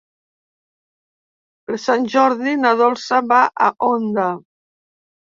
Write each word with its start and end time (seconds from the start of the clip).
Per 1.67 1.77
Sant 1.83 2.07
Jordi 2.13 2.53
na 2.61 2.71
Dolça 2.79 3.19
va 3.33 3.43
a 3.67 3.69
Onda. 3.89 4.25